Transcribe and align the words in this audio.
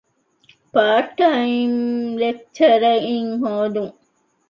ޕާރޓްޓައިމް 0.73 1.79
ލެކްޗަރަރ 2.21 2.91
އިން 3.07 3.33
ހޯދުން 3.41 3.95